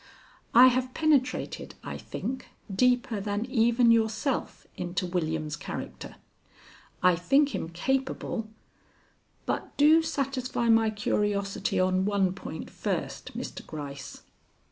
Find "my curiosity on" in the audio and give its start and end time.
10.69-12.05